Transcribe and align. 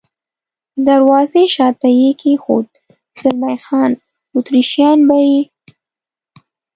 د 0.75 0.77
دروازې 0.87 1.43
شاته 1.55 1.89
یې 1.99 2.09
کېښود، 2.21 2.67
زلمی 3.21 3.57
خان: 3.65 3.91
اتریشیان 4.35 4.97
به 5.07 5.17
یې. 5.29 5.41